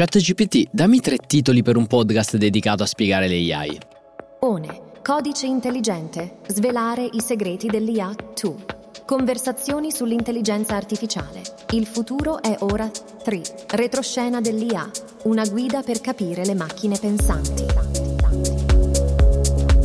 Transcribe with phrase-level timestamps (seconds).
[0.00, 3.78] ChatGPT, dammi tre titoli per un podcast dedicato a spiegare le AI.
[4.40, 4.80] ONE.
[5.02, 6.38] Codice intelligente.
[6.46, 8.10] Svelare i segreti dell'IA
[8.40, 8.54] 2.
[9.04, 11.42] Conversazioni sull'intelligenza artificiale.
[11.72, 12.90] Il futuro è ora
[13.22, 13.42] 3.
[13.72, 14.88] Retroscena dell'IA.
[15.24, 17.66] Una guida per capire le macchine pensanti.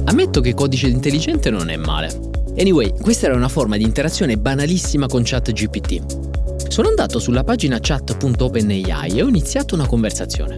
[0.06, 2.18] Ammetto che codice intelligente non è male.
[2.58, 6.25] Anyway, questa era una forma di interazione banalissima con ChatGPT.
[6.76, 10.58] Sono andato sulla pagina chat.openai e ho iniziato una conversazione.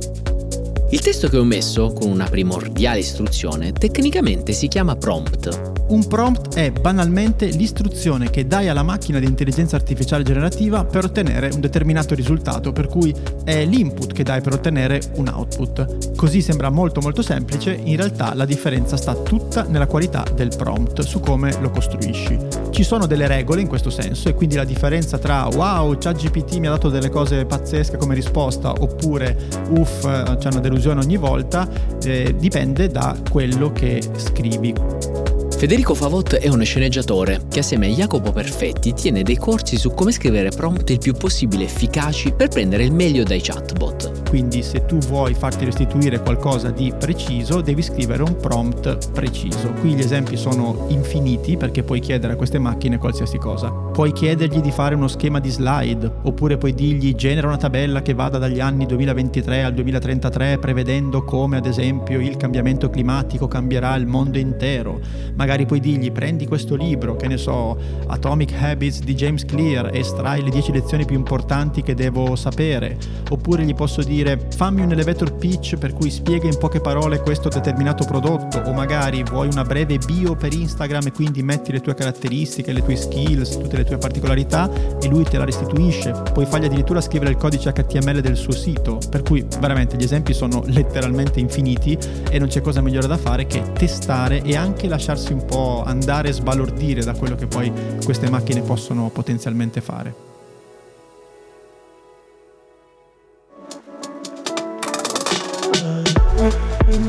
[0.90, 6.56] Il testo che ho messo, con una primordiale istruzione, tecnicamente si chiama prompt un prompt
[6.56, 12.14] è banalmente l'istruzione che dai alla macchina di intelligenza artificiale generativa per ottenere un determinato
[12.14, 16.16] risultato, per cui è l'input che dai per ottenere un output.
[16.16, 21.02] Così sembra molto molto semplice, in realtà la differenza sta tutta nella qualità del prompt,
[21.04, 22.67] su come lo costruisci.
[22.78, 26.68] Ci sono delle regole in questo senso e quindi la differenza tra wow, ChatGPT mi
[26.68, 29.36] ha dato delle cose pazzesche come risposta oppure
[29.70, 31.68] uff, c'è una delusione ogni volta,
[32.04, 35.17] eh, dipende da quello che scrivi.
[35.58, 40.12] Federico Favot è uno sceneggiatore che assieme a Jacopo Perfetti tiene dei corsi su come
[40.12, 44.30] scrivere prompt il più possibile efficaci per prendere il meglio dai chatbot.
[44.30, 49.72] Quindi se tu vuoi farti restituire qualcosa di preciso, devi scrivere un prompt preciso.
[49.80, 53.72] Qui gli esempi sono infiniti perché puoi chiedere a queste macchine qualsiasi cosa.
[53.72, 58.14] Puoi chiedergli di fare uno schema di slide, oppure puoi dirgli genera una tabella che
[58.14, 64.06] vada dagli anni 2023 al 2033 prevedendo come ad esempio il cambiamento climatico cambierà il
[64.06, 65.00] mondo intero.
[65.36, 67.78] Ma magari puoi dirgli prendi questo libro, che ne so,
[68.08, 72.98] Atomic Habits di James Clear estrai le 10 lezioni più importanti che devo sapere,
[73.30, 77.48] oppure gli posso dire fammi un elevator pitch per cui spiega in poche parole questo
[77.48, 81.94] determinato prodotto, o magari vuoi una breve bio per Instagram e quindi metti le tue
[81.94, 84.70] caratteristiche, le tue skills, tutte le tue particolarità
[85.02, 86.12] e lui te la restituisce.
[86.34, 90.34] Puoi fargli addirittura scrivere il codice HTML del suo sito, per cui veramente gli esempi
[90.34, 91.98] sono letteralmente infiniti
[92.30, 96.30] e non c'è cosa migliore da fare che testare e anche lasciarsi un po' andare
[96.30, 97.72] a sbalordire da quello che poi
[98.04, 100.26] queste macchine possono potenzialmente fare.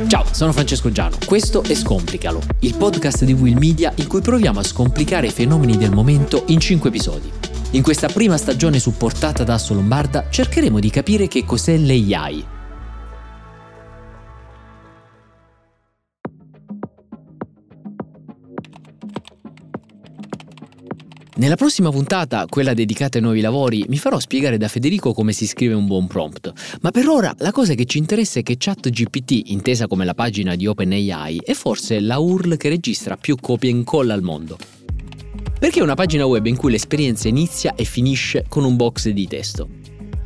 [0.09, 1.17] Ciao, sono Francesco Giano.
[1.25, 5.77] Questo è Scomplicalo, il podcast di Will Media in cui proviamo a scomplicare i fenomeni
[5.77, 7.31] del momento in 5 episodi.
[7.72, 12.44] In questa prima stagione supportata da Asso Lombarda cercheremo di capire che cos'è l'AI,
[21.38, 25.47] Nella prossima puntata, quella dedicata ai nuovi lavori, mi farò spiegare da Federico come si
[25.47, 26.53] scrive un buon prompt.
[26.81, 30.56] Ma per ora la cosa che ci interessa è che ChatGPT, intesa come la pagina
[30.56, 34.59] di OpenAI, è forse la URL che registra più copie e incolla al mondo.
[35.60, 39.28] Perché è una pagina web in cui l'esperienza inizia e finisce con un box di
[39.28, 39.78] testo.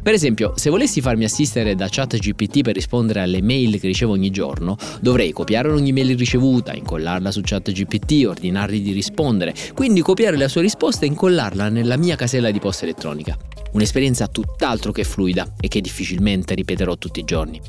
[0.03, 4.31] Per esempio, se volessi farmi assistere da ChatGPT per rispondere alle mail che ricevo ogni
[4.31, 10.49] giorno, dovrei copiare ogni mail ricevuta, incollarla su ChatGPT, ordinargli di rispondere, quindi copiare la
[10.49, 13.39] sua risposta e incollarla nella mia casella di posta elettronica.
[13.75, 17.61] Un'esperienza tutt'altro che fluida e che difficilmente ripeterò tutti i giorni.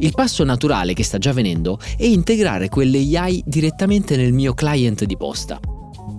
[0.00, 5.04] Il passo naturale che sta già avvenendo è integrare quelle AI direttamente nel mio client
[5.04, 5.58] di posta.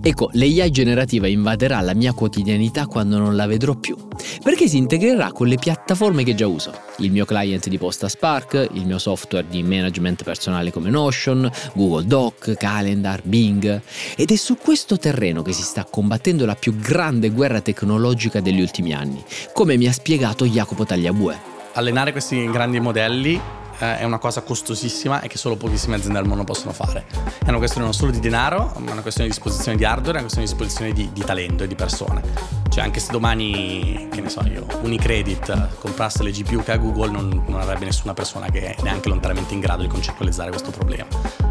[0.06, 3.96] Ecco, l'AI generativa invaderà la mia quotidianità quando non la vedrò più,
[4.42, 6.78] perché si integrerà con le piattaforme che già uso.
[6.98, 12.04] Il mio client di posta Spark, il mio software di management personale come Notion, Google
[12.04, 13.80] Doc, Calendar, Bing.
[14.14, 18.60] Ed è su questo terreno che si sta combattendo la più grande guerra tecnologica degli
[18.60, 21.52] ultimi anni, come mi ha spiegato Jacopo Tagliabue.
[21.72, 23.40] Allenare questi grandi modelli
[23.78, 27.06] eh, è una cosa costosissima e che solo pochissime aziende al mondo possono fare.
[27.44, 30.18] È una questione non solo di denaro, ma è una questione di disposizione di hardware,
[30.18, 32.22] è una questione di disposizione di, di talento e di persone.
[32.68, 37.10] Cioè anche se domani, che ne so io, Unicredit comprasse le GPU che ha Google
[37.10, 41.06] non, non avrebbe nessuna persona che è neanche lontanamente in grado di concettualizzare questo problema.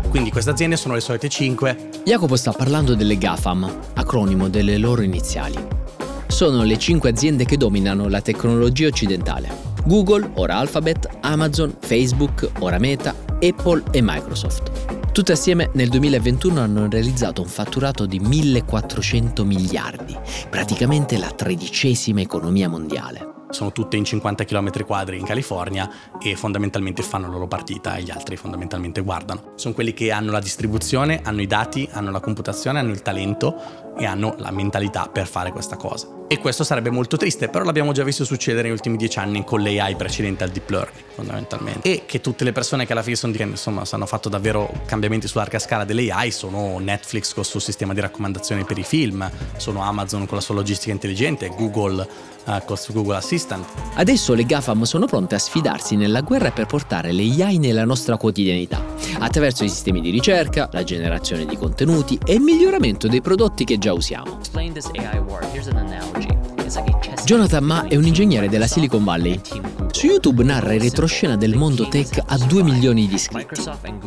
[0.09, 1.89] Quindi queste aziende sono le solite 5.
[2.03, 5.55] Jacopo sta parlando delle GAFAM, acronimo delle loro iniziali.
[6.27, 12.79] Sono le 5 aziende che dominano la tecnologia occidentale Google, ora Alphabet, Amazon, Facebook, ora
[12.79, 15.11] Meta, Apple e Microsoft.
[15.11, 20.17] Tutte assieme nel 2021 hanno realizzato un fatturato di 1400 miliardi,
[20.49, 25.89] praticamente la tredicesima economia mondiale sono tutte in 50 km quadri in California
[26.19, 29.53] e fondamentalmente fanno la loro partita e gli altri fondamentalmente guardano.
[29.55, 33.93] Sono quelli che hanno la distribuzione, hanno i dati, hanno la computazione, hanno il talento
[33.95, 36.21] e hanno la mentalità per fare questa cosa.
[36.27, 39.61] E questo sarebbe molto triste, però l'abbiamo già visto succedere negli ultimi dieci anni con
[39.61, 41.87] l'AI precedente al deep learning, fondamentalmente.
[41.87, 45.37] E che tutte le persone che alla fine sono, insomma, hanno fatto davvero cambiamenti su
[45.37, 49.83] larga scala dell'AI sono Netflix con il suo sistema di raccomandazioni per i film, sono
[49.83, 52.07] Amazon con la sua logistica intelligente, Google
[52.45, 53.65] uh, con il suo Google Assistant Assistant.
[53.95, 58.17] Adesso le GAFAM sono pronte a sfidarsi nella guerra per portare le AI nella nostra
[58.17, 58.83] quotidianità,
[59.19, 63.77] attraverso i sistemi di ricerca, la generazione di contenuti e il miglioramento dei prodotti che
[63.77, 64.39] già usiamo.
[67.25, 69.39] Jonathan Ma è un ingegnere della Silicon Valley.
[69.91, 73.61] Su YouTube narra il retroscena del mondo tech a 2 milioni di iscritti.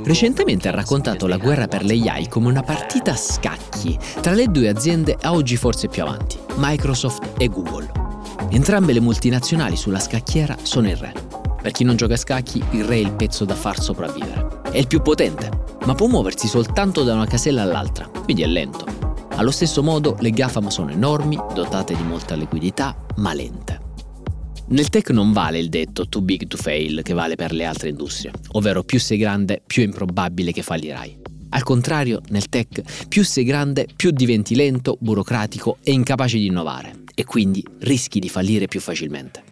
[0.05, 4.47] Recentemente ha raccontato la guerra per le AI come una partita a scacchi tra le
[4.49, 7.91] due aziende a oggi forse più avanti, Microsoft e Google.
[8.51, 11.13] Entrambe le multinazionali sulla scacchiera sono il re.
[11.61, 14.61] Per chi non gioca a scacchi, il re è il pezzo da far sopravvivere.
[14.71, 15.51] È il più potente,
[15.85, 18.96] ma può muoversi soltanto da una casella all'altra, quindi è lento.
[19.37, 23.81] Allo stesso modo, le GAFAM sono enormi, dotate di molta liquidità, ma lente.
[24.69, 27.91] Nel tech non vale il detto too big to fail che vale per le altre
[27.91, 31.19] industrie, ovvero più sei grande, più è improbabile che fallirai.
[31.51, 37.03] Al contrario, nel tech, più sei grande, più diventi lento, burocratico e incapace di innovare,
[37.15, 39.45] e quindi rischi di fallire più facilmente.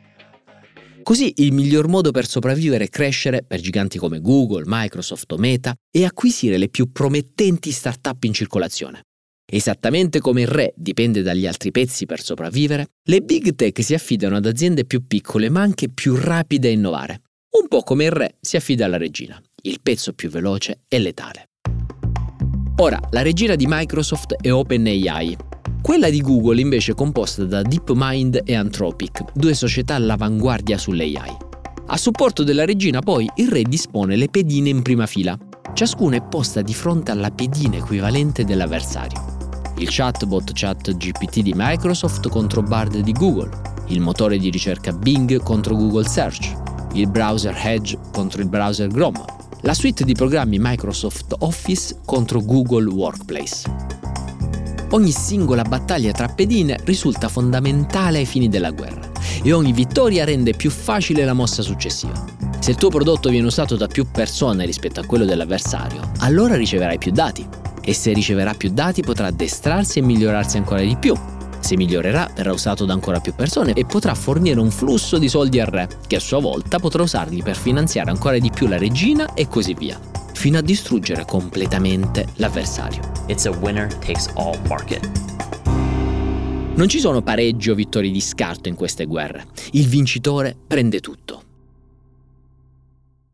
[1.02, 5.74] Così il miglior modo per sopravvivere e crescere per giganti come Google, Microsoft o Meta
[5.90, 9.02] è acquisire le più promettenti start-up in circolazione.
[9.46, 14.36] Esattamente come il re dipende dagli altri pezzi per sopravvivere, le big tech si affidano
[14.36, 17.20] ad aziende più piccole ma anche più rapide a innovare.
[17.60, 21.50] Un po' come il re si affida alla regina, il pezzo più veloce e letale.
[22.78, 25.36] Ora, la regina di Microsoft è OpenAI.
[25.80, 31.36] Quella di Google invece è composta da DeepMind e Anthropic, due società all'avanguardia sull'AI.
[31.86, 35.38] A supporto della regina poi il re dispone le pedine in prima fila.
[35.74, 39.33] Ciascuna è posta di fronte alla pedina equivalente dell'avversario
[39.78, 43.50] il chatbot ChatGPT di Microsoft contro Bard di Google,
[43.88, 46.52] il motore di ricerca Bing contro Google Search,
[46.92, 49.24] il browser Edge contro il browser Chrome,
[49.62, 53.62] la suite di programmi Microsoft Office contro Google Workplace.
[54.90, 59.10] Ogni singola battaglia tra pedine risulta fondamentale ai fini della guerra
[59.42, 62.24] e ogni vittoria rende più facile la mossa successiva.
[62.60, 66.98] Se il tuo prodotto viene usato da più persone rispetto a quello dell'avversario, allora riceverai
[66.98, 71.14] più dati e se riceverà più dati potrà addestrarsi e migliorarsi ancora di più.
[71.60, 75.60] Se migliorerà verrà usato da ancora più persone e potrà fornire un flusso di soldi
[75.60, 79.32] al re, che a sua volta potrà usarli per finanziare ancora di più la regina
[79.32, 79.98] e così via,
[80.34, 83.00] fino a distruggere completamente l'avversario.
[83.28, 85.10] It's a winner takes all market.
[86.74, 89.46] Non ci sono pareggi o vittorie di scarto in queste guerre.
[89.70, 91.42] Il vincitore prende tutto.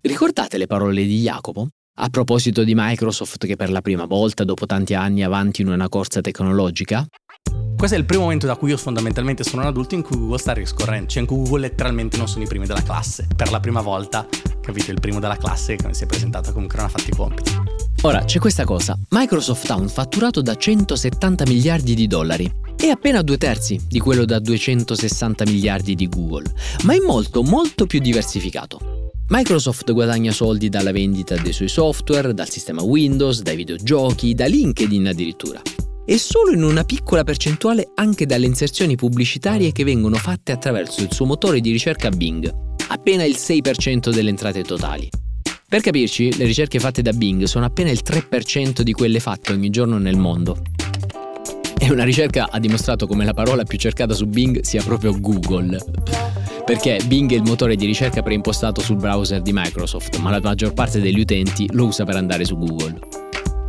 [0.02, 1.68] Ricordate le parole di Jacopo?
[2.02, 5.90] A proposito di Microsoft che per la prima volta dopo tanti anni avanti in una
[5.90, 7.06] corsa tecnologica,
[7.76, 10.38] questo è il primo momento da cui io fondamentalmente sono un adulto in cui Google
[10.38, 13.26] sta riscorrendo, cioè in cui Google letteralmente non sono i primi della classe.
[13.36, 14.26] Per la prima volta,
[14.62, 17.52] capite, il primo della classe che si è presentato comunque non ha fatto i compiti.
[18.00, 22.50] Ora c'è questa cosa, Microsoft ha un fatturato da 170 miliardi di dollari
[22.86, 26.50] è appena due terzi di quello da 260 miliardi di Google,
[26.84, 28.99] ma è molto molto più diversificato.
[29.32, 35.06] Microsoft guadagna soldi dalla vendita dei suoi software, dal sistema Windows, dai videogiochi, da LinkedIn
[35.06, 35.62] addirittura.
[36.04, 41.12] E solo in una piccola percentuale anche dalle inserzioni pubblicitarie che vengono fatte attraverso il
[41.12, 42.52] suo motore di ricerca Bing,
[42.88, 45.08] appena il 6% delle entrate totali.
[45.68, 49.70] Per capirci, le ricerche fatte da Bing sono appena il 3% di quelle fatte ogni
[49.70, 50.60] giorno nel mondo.
[51.78, 55.78] E una ricerca ha dimostrato come la parola più cercata su Bing sia proprio Google
[56.70, 60.72] perché Bing è il motore di ricerca preimpostato sul browser di Microsoft, ma la maggior
[60.72, 62.96] parte degli utenti lo usa per andare su Google.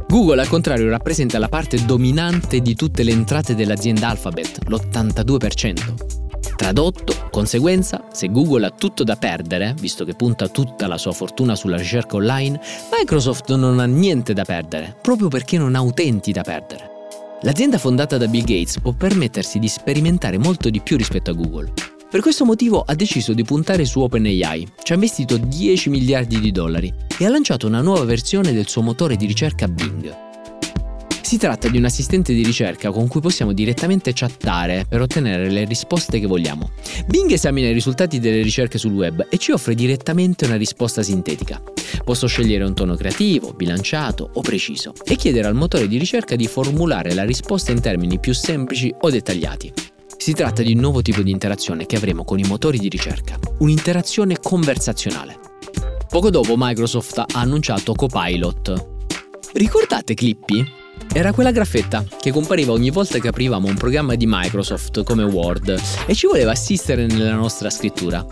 [0.07, 6.55] Google al contrario rappresenta la parte dominante di tutte le entrate dell'azienda Alphabet, l'82%.
[6.55, 11.55] Tradotto, conseguenza, se Google ha tutto da perdere, visto che punta tutta la sua fortuna
[11.55, 12.59] sulla ricerca online,
[12.95, 16.89] Microsoft non ha niente da perdere, proprio perché non ha utenti da perdere.
[17.41, 21.73] L'azienda fondata da Bill Gates può permettersi di sperimentare molto di più rispetto a Google.
[22.11, 26.51] Per questo motivo ha deciso di puntare su OpenAI, ci ha investito 10 miliardi di
[26.51, 30.13] dollari e ha lanciato una nuova versione del suo motore di ricerca Bing.
[31.21, 35.63] Si tratta di un assistente di ricerca con cui possiamo direttamente chattare per ottenere le
[35.63, 36.71] risposte che vogliamo.
[37.07, 41.63] Bing esamina i risultati delle ricerche sul web e ci offre direttamente una risposta sintetica.
[42.03, 46.47] Posso scegliere un tono creativo, bilanciato o preciso e chiedere al motore di ricerca di
[46.47, 49.73] formulare la risposta in termini più semplici o dettagliati.
[50.21, 53.39] Si tratta di un nuovo tipo di interazione che avremo con i motori di ricerca,
[53.57, 55.39] un'interazione conversazionale.
[56.07, 58.89] Poco dopo Microsoft ha annunciato Copilot.
[59.53, 60.63] Ricordate Clippy?
[61.11, 65.81] Era quella graffetta che compariva ogni volta che aprivamo un programma di Microsoft come Word
[66.05, 68.23] e ci voleva assistere nella nostra scrittura.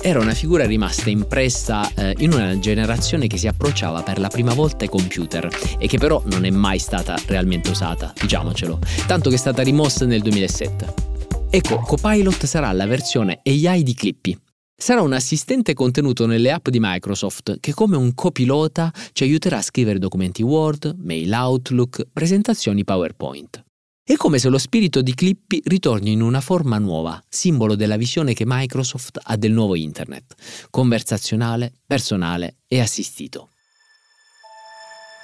[0.00, 4.54] Era una figura rimasta impressa eh, in una generazione che si approcciava per la prima
[4.54, 9.34] volta ai computer e che però non è mai stata realmente usata, diciamocelo, tanto che
[9.34, 11.10] è stata rimossa nel 2007.
[11.54, 14.34] Ecco, Copilot sarà la versione AI di Clippy.
[14.74, 19.62] Sarà un assistente contenuto nelle app di Microsoft che come un copilota ci aiuterà a
[19.62, 23.62] scrivere documenti Word, mail Outlook, presentazioni PowerPoint.
[24.02, 28.32] È come se lo spirito di Clippy ritorni in una forma nuova, simbolo della visione
[28.32, 30.34] che Microsoft ha del nuovo Internet,
[30.70, 33.50] conversazionale, personale e assistito.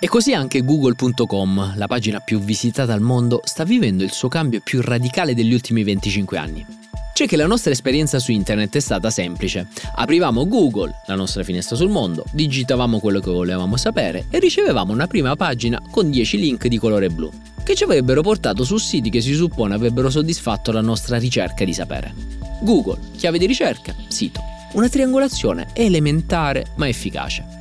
[0.00, 4.60] E così anche google.com, la pagina più visitata al mondo, sta vivendo il suo cambio
[4.62, 6.64] più radicale degli ultimi 25 anni.
[7.12, 9.66] C'è che la nostra esperienza su internet è stata semplice.
[9.96, 15.08] Aprivamo Google, la nostra finestra sul mondo, digitavamo quello che volevamo sapere e ricevevamo una
[15.08, 17.28] prima pagina con 10 link di colore blu,
[17.64, 21.74] che ci avrebbero portato su siti che si suppone avrebbero soddisfatto la nostra ricerca di
[21.74, 22.14] sapere.
[22.60, 24.40] Google, chiave di ricerca, sito.
[24.74, 27.57] Una triangolazione elementare ma efficace.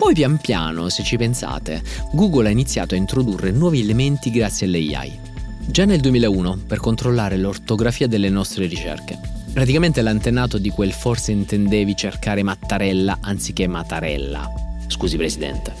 [0.00, 5.18] Poi pian piano, se ci pensate, Google ha iniziato a introdurre nuovi elementi grazie all'AI.
[5.66, 9.20] Già nel 2001, per controllare l'ortografia delle nostre ricerche.
[9.52, 14.50] Praticamente l'antenato di quel forse intendevi cercare Mattarella anziché Mattarella.
[14.86, 15.74] Scusi Presidente.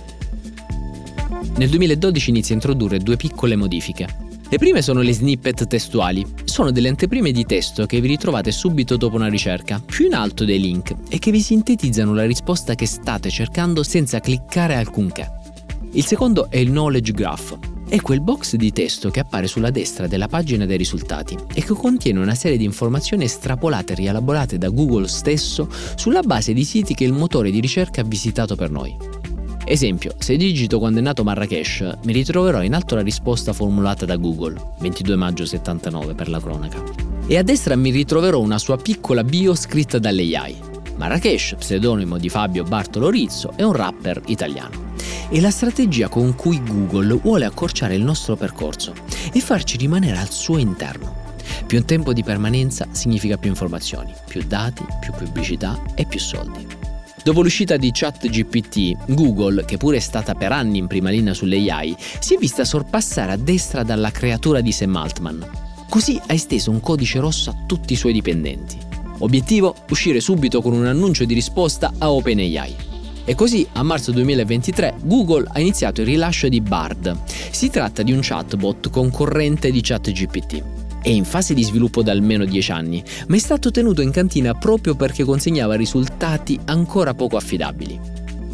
[1.56, 4.28] Nel 2012 inizia a introdurre due piccole modifiche.
[4.50, 6.26] Le prime sono le snippet testuali.
[6.42, 10.44] Sono delle anteprime di testo che vi ritrovate subito dopo una ricerca, più in alto
[10.44, 15.30] dei link, e che vi sintetizzano la risposta che state cercando senza cliccare alcunché.
[15.92, 17.58] Il secondo è il Knowledge Graph.
[17.88, 21.74] È quel box di testo che appare sulla destra della pagina dei risultati e che
[21.74, 26.94] contiene una serie di informazioni estrapolate e rielaborate da Google stesso sulla base di siti
[26.94, 29.19] che il motore di ricerca ha visitato per noi.
[29.70, 34.16] Esempio, se digito quando è nato Marrakesh, mi ritroverò in alto la risposta formulata da
[34.16, 36.82] Google, 22 maggio 79 per la cronaca.
[37.28, 40.56] E a destra mi ritroverò una sua piccola bio scritta dall'AI.
[40.96, 44.94] Marrakesh, pseudonimo di Fabio Bartolo Rizzo, è un rapper italiano.
[45.30, 48.92] È la strategia con cui Google vuole accorciare il nostro percorso
[49.32, 51.14] e farci rimanere al suo interno.
[51.68, 56.79] Più tempo di permanenza significa più informazioni, più dati, più pubblicità e più soldi.
[57.22, 61.56] Dopo l'uscita di ChatGPT, Google, che pure è stata per anni in prima linea sulle
[61.70, 65.46] AI, si è vista sorpassare a destra dalla creatura di Sam Altman.
[65.90, 68.78] Così ha esteso un codice rosso a tutti i suoi dipendenti.
[69.18, 69.74] Obiettivo?
[69.90, 72.76] Uscire subito con un annuncio di risposta a OpenAI.
[73.26, 77.18] E così, a marzo 2023, Google ha iniziato il rilascio di Bard.
[77.26, 80.79] Si tratta di un chatbot concorrente di ChatGPT.
[81.02, 84.52] È in fase di sviluppo da almeno 10 anni, ma è stato tenuto in cantina
[84.52, 87.98] proprio perché consegnava risultati ancora poco affidabili.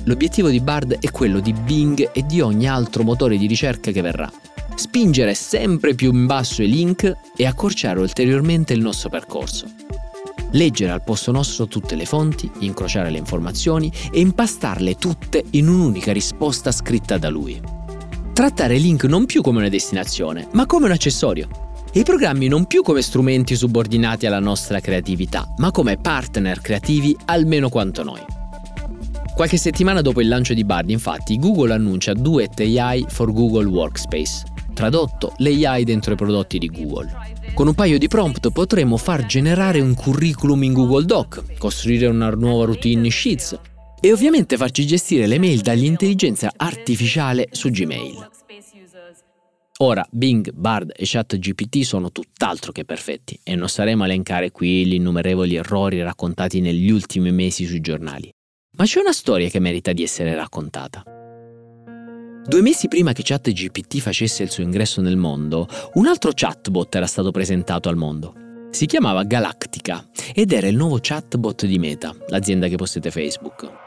[0.05, 4.01] L'obiettivo di Bard è quello di Bing e di ogni altro motore di ricerca che
[4.01, 4.31] verrà.
[4.77, 9.67] Spingere sempre più in basso i link e accorciare ulteriormente il nostro percorso.
[10.53, 16.13] Leggere al posto nostro tutte le fonti, incrociare le informazioni e impastarle tutte in un'unica
[16.13, 17.61] risposta scritta da lui.
[18.33, 21.65] Trattare link non più come una destinazione, ma come un accessorio
[21.97, 27.71] i programmi non più come strumenti subordinati alla nostra creatività, ma come partner creativi almeno
[27.71, 28.21] quanto noi.
[29.35, 34.45] Qualche settimana dopo il lancio di Bard, infatti, Google annuncia Duet AI for Google Workspace,
[34.75, 37.11] tradotto l'AI dentro i prodotti di Google.
[37.55, 42.29] Con un paio di prompt potremo far generare un curriculum in Google Doc, costruire una
[42.29, 43.59] nuova routine in Sheets
[44.03, 48.36] e ovviamente farci gestire le mail dall'intelligenza artificiale su Gmail.
[49.79, 54.87] Ora, Bing, Bard e ChatGPT sono tutt'altro che perfetti e non saremo a elencare qui
[54.87, 58.33] gli innumerevoli errori raccontati negli ultimi mesi sui giornali.
[58.79, 61.03] Ma c'è una storia che merita di essere raccontata.
[62.47, 67.07] Due mesi prima che ChatGPT facesse il suo ingresso nel mondo, un altro chatbot era
[67.07, 68.33] stato presentato al mondo.
[68.71, 73.86] Si chiamava Galactica ed era il nuovo chatbot di Meta, l'azienda che possede Facebook.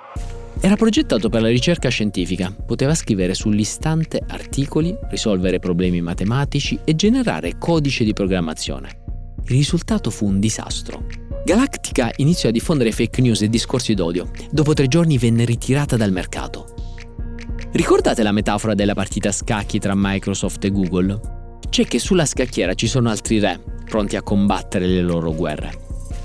[0.61, 7.57] Era progettato per la ricerca scientifica, poteva scrivere sull'istante articoli, risolvere problemi matematici e generare
[7.57, 8.89] codice di programmazione.
[9.45, 11.05] Il risultato fu un disastro.
[11.45, 14.31] Galactica iniziò a diffondere fake news e discorsi d'odio.
[14.51, 16.73] Dopo tre giorni venne ritirata dal mercato.
[17.71, 21.19] Ricordate la metafora della partita a scacchi tra Microsoft e Google?
[21.69, 25.71] C'è che sulla scacchiera ci sono altri re, pronti a combattere le loro guerre.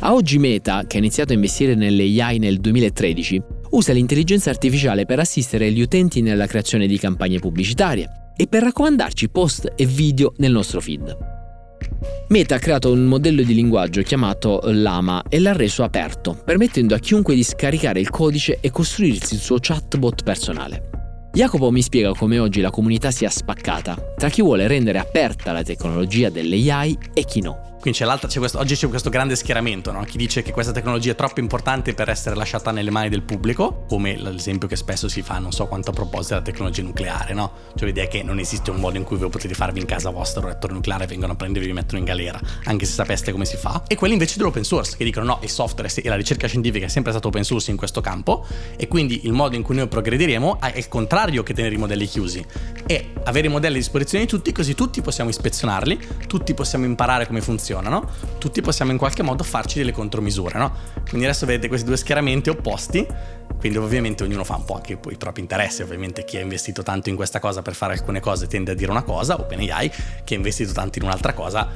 [0.01, 3.43] A oggi Meta, che ha iniziato a investire nelle AI nel 2013,
[3.75, 9.29] usa l'intelligenza artificiale per assistere gli utenti nella creazione di campagne pubblicitarie e per raccomandarci
[9.29, 11.17] post e video nel nostro feed.
[12.29, 16.99] Meta ha creato un modello di linguaggio chiamato Lama e l'ha reso aperto, permettendo a
[16.99, 20.91] chiunque di scaricare il codice e costruirsi il suo chatbot personale.
[21.33, 25.65] Jacopo mi spiega come oggi la comunità sia spaccata tra chi vuole rendere aperta la
[25.65, 27.74] tecnologia delle AI e chi no.
[27.85, 30.05] Quindi c'è c'è questo, oggi c'è questo grande schieramento, no?
[30.05, 33.85] chi dice che questa tecnologia è troppo importante per essere lasciata nelle mani del pubblico,
[33.87, 37.53] come l'esempio che spesso si fa, non so quanto a proposito della tecnologia nucleare, no?
[37.77, 40.41] Cioè l'idea che non esiste un modo in cui voi potete farvi in casa vostra
[40.41, 43.45] un reattore nucleare, vengono a prendervi e vi mettono in galera, anche se sapeste come
[43.45, 43.83] si fa.
[43.87, 46.89] E quelli invece dell'open source, che dicono no, il software e la ricerca scientifica è
[46.89, 48.47] sempre stato open source in questo campo,
[48.79, 52.07] e quindi il modo in cui noi progrediremo è il contrario che tenere i modelli
[52.07, 52.43] chiusi,
[52.87, 57.27] è avere i modelli a disposizione di tutti, così tutti possiamo ispezionarli, tutti possiamo imparare
[57.27, 57.43] come
[57.75, 60.73] funzionano, tutti possiamo in qualche modo farci delle contromisure, no?
[61.09, 63.07] Quindi adesso vedete questi due schieramenti opposti,
[63.59, 67.09] quindi ovviamente ognuno fa un po' anche i propri interessi, ovviamente chi ha investito tanto
[67.09, 69.91] in questa cosa per fare alcune cose tende a dire una cosa, OpenAI,
[70.25, 71.69] chi ha investito tanto in un'altra cosa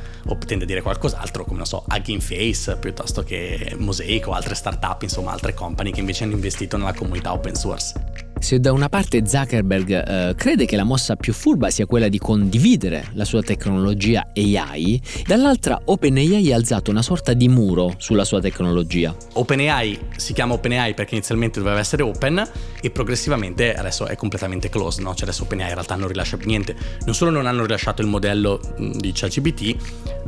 [0.47, 5.02] tende a dire qualcos'altro, come non so, Hugging Face, piuttosto che Mosaic o altre startup,
[5.02, 8.27] insomma altre company che invece hanno investito nella comunità open source.
[8.40, 12.18] Se da una parte Zuckerberg eh, crede che la mossa più furba sia quella di
[12.18, 18.40] condividere la sua tecnologia AI, dall'altra OpenAI ha alzato una sorta di muro sulla sua
[18.40, 19.14] tecnologia.
[19.35, 22.49] OpenAI si chiama OpenAI perché inizialmente doveva essere open
[22.80, 25.14] e progressivamente adesso è completamente closed, no?
[25.14, 26.76] Cioè adesso OpenAI in realtà non rilascia più niente.
[27.04, 29.76] Non solo non hanno rilasciato il modello di ChatGPT,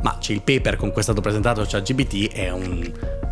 [0.01, 2.91] ma c'è il paper con cui è stato presentato ChatGPT è un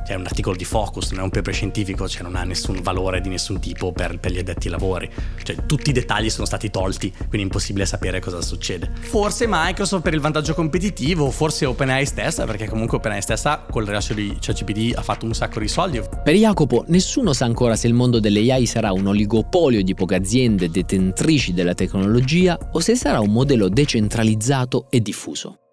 [0.10, 3.22] è un articolo di focus, non è un paper scientifico, cioè non ha nessun valore
[3.22, 5.08] di nessun tipo per, per, gli addetti ai lavori.
[5.44, 8.92] Cioè tutti i dettagli sono stati tolti, quindi è impossibile sapere cosa succede.
[9.02, 14.16] Forse Microsoft per il vantaggio competitivo, forse OpenAI stessa, perché comunque OpenAI stessa col rilascio
[14.16, 16.02] di ChatGPT ha fatto un sacco di soldi.
[16.24, 20.16] Per Jacopo, nessuno sa ancora se il mondo delle AI sarà un oligopolio di poche
[20.16, 25.69] aziende detentrici della tecnologia o se sarà un modello decentralizzato e diffuso.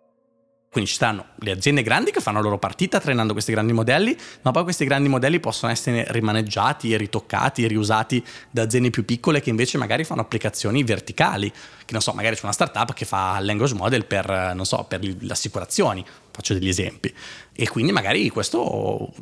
[0.76, 4.14] Quindi ci stanno le aziende grandi che fanno la loro partita trainando questi grandi modelli,
[4.42, 9.48] ma poi questi grandi modelli possono essere rimaneggiati, ritoccati, riusati da aziende più piccole che
[9.48, 11.50] invece magari fanno applicazioni verticali.
[11.50, 15.02] Che non so, magari c'è una startup che fa language model per, non so, per
[15.02, 17.10] le assicurazioni, faccio degli esempi.
[17.54, 19.14] E quindi magari questo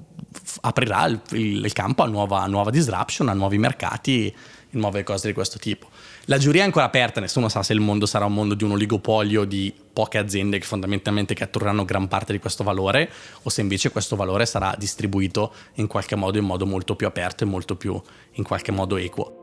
[0.62, 4.34] aprirà il, il, campo a nuova, nuova disruption, a nuovi mercati,
[4.70, 5.87] nuove cose di questo tipo.
[6.26, 8.70] La giuria è ancora aperta, nessuno sa se il mondo sarà un mondo di un
[8.70, 13.10] oligopolio di poche aziende che fondamentalmente cattureranno gran parte di questo valore
[13.42, 17.44] o se invece questo valore sarà distribuito in qualche modo in modo molto più aperto
[17.44, 18.00] e molto più
[18.32, 19.42] in qualche modo equo.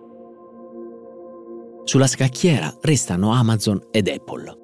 [1.84, 4.58] Sulla scacchiera restano Amazon ed Apple.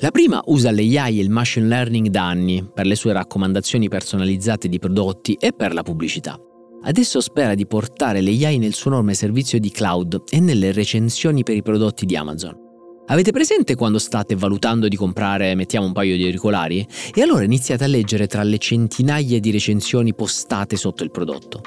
[0.00, 4.68] La prima usa l'AI e il machine learning da anni per le sue raccomandazioni personalizzate
[4.68, 6.38] di prodotti e per la pubblicità.
[6.82, 11.56] Adesso spera di portare l'AI nel suo enorme servizio di cloud e nelle recensioni per
[11.56, 12.64] i prodotti di Amazon.
[13.08, 16.86] Avete presente quando state valutando di comprare, mettiamo un paio di auricolari?
[17.14, 21.60] E allora iniziate a leggere tra le centinaia di recensioni postate sotto il prodotto.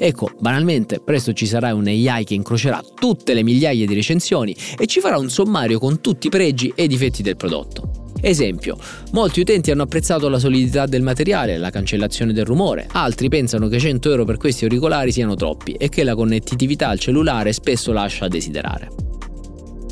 [0.00, 4.86] Ecco, banalmente, presto ci sarà un AI che incrocerà tutte le migliaia di recensioni e
[4.86, 7.87] ci farà un sommario con tutti i pregi e i difetti del prodotto.
[8.20, 8.76] Esempio,
[9.12, 13.78] molti utenti hanno apprezzato la solidità del materiale, la cancellazione del rumore, altri pensano che
[13.78, 18.24] 100 euro per questi auricolari siano troppi e che la connettività al cellulare spesso lascia
[18.24, 18.88] a desiderare.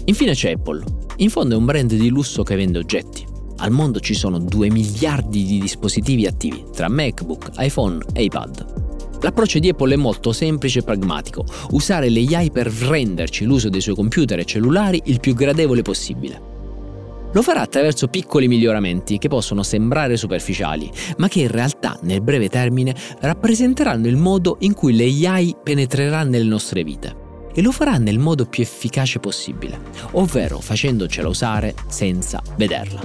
[0.07, 0.83] Infine c'è Apple.
[1.17, 3.25] In fondo è un brand di lusso che vende oggetti.
[3.59, 8.85] Al mondo ci sono 2 miliardi di dispositivi attivi, tra MacBook, iPhone e iPad.
[9.23, 13.95] L'approccio di Apple è molto semplice e pragmatico, usare l'AI per renderci l'uso dei suoi
[13.95, 16.55] computer e cellulari il più gradevole possibile.
[17.37, 22.49] Lo farà attraverso piccoli miglioramenti che possono sembrare superficiali, ma che in realtà nel breve
[22.49, 27.15] termine rappresenteranno il modo in cui l'AI penetrerà nelle nostre vite.
[27.53, 29.79] E lo farà nel modo più efficace possibile,
[30.13, 33.03] ovvero facendocela usare senza vederla.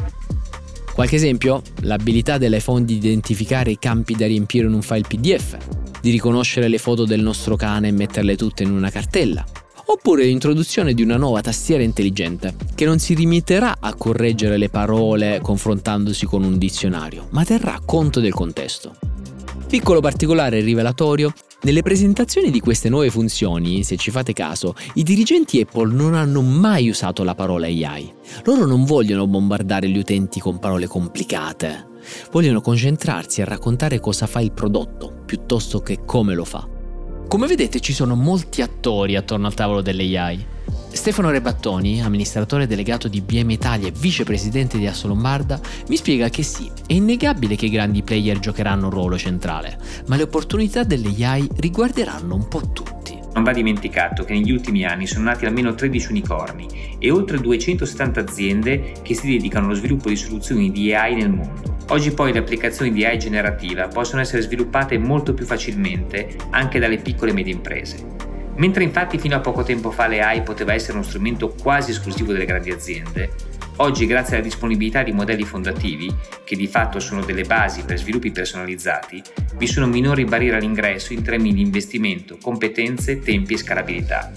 [0.94, 1.62] Qualche esempio?
[1.82, 5.58] L'abilità dell'iPhone di identificare i campi da riempire in un file PDF,
[6.00, 9.44] di riconoscere le foto del nostro cane e metterle tutte in una cartella,
[9.92, 15.40] oppure l'introduzione di una nuova tastiera intelligente, che non si limiterà a correggere le parole
[15.42, 18.96] confrontandosi con un dizionario, ma terrà conto del contesto.
[19.68, 25.60] Piccolo particolare rivelatorio, nelle presentazioni di queste nuove funzioni, se ci fate caso, i dirigenti
[25.60, 28.12] Apple non hanno mai usato la parola AI.
[28.46, 31.88] Loro non vogliono bombardare gli utenti con parole complicate,
[32.32, 36.71] vogliono concentrarsi a raccontare cosa fa il prodotto, piuttosto che come lo fa.
[37.32, 40.46] Come vedete ci sono molti attori attorno al tavolo dell'AI.
[40.90, 46.70] Stefano Rebattoni, amministratore delegato di BM Italia e vicepresidente di Assolombarda, mi spiega che sì,
[46.86, 52.36] è innegabile che i grandi player giocheranno un ruolo centrale, ma le opportunità dell'AI riguarderanno
[52.36, 53.18] un po' tutti.
[53.34, 56.68] Non va dimenticato che negli ultimi anni sono nati almeno 13 unicorni
[57.00, 61.71] e oltre 270 aziende che si dedicano allo sviluppo di soluzioni di AI nel mondo.
[61.92, 67.00] Oggi poi le applicazioni di AI generativa possono essere sviluppate molto più facilmente anche dalle
[67.00, 67.98] piccole e medie imprese.
[68.56, 72.46] Mentre infatti fino a poco tempo fa l'AI poteva essere uno strumento quasi esclusivo delle
[72.46, 77.84] grandi aziende, Oggi, grazie alla disponibilità di modelli fondativi, che di fatto sono delle basi
[77.84, 79.24] per sviluppi personalizzati,
[79.56, 84.32] vi sono minori barriere all'ingresso in termini di investimento, competenze, tempi e scalabilità.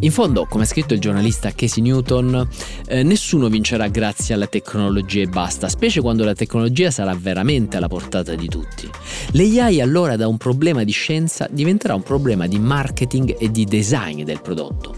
[0.00, 2.48] In fondo, come ha scritto il giornalista Casey Newton,
[2.86, 7.88] eh, nessuno vincerà grazie alla tecnologia e basta, specie quando la tecnologia sarà veramente alla
[7.88, 8.88] portata di tutti.
[9.32, 14.22] L'AI allora da un problema di scienza diventerà un problema di marketing e di design
[14.22, 14.94] del prodotto.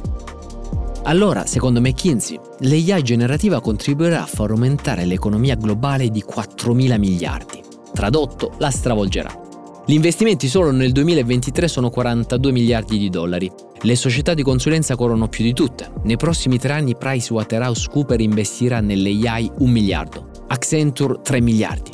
[1.05, 7.61] Allora, secondo McKinsey, l'AI generativa contribuirà a far aumentare l'economia globale di 4 mila miliardi.
[7.92, 9.48] Tradotto, la stravolgerà.
[9.90, 13.50] Gli investimenti solo nel 2023 sono 42 miliardi di dollari.
[13.81, 15.90] Le società di consulenza corrono più di tutte.
[16.05, 21.90] Nei prossimi tre anni PricewaterhouseCooper investirà nell'AI un miliardo, Accenture 3 miliardi.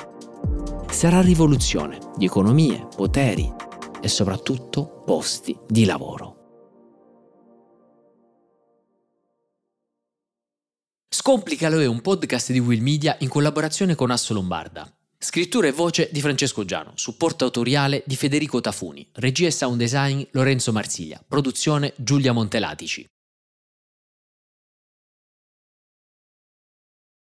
[0.91, 3.51] Sarà rivoluzione di economie, poteri
[4.03, 6.35] e soprattutto posti di lavoro.
[11.09, 14.96] Scomplicalo è un podcast di Will Media in collaborazione con Asso Lombarda.
[15.19, 20.23] Scrittura e voce di Francesco Giano, supporto autoriale di Federico Tafuni, regia e sound design
[20.33, 23.07] Lorenzo Marsiglia, produzione Giulia Montelatici.